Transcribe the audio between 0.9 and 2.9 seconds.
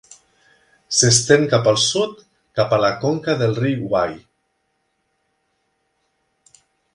S'estén cap al sud, cap a la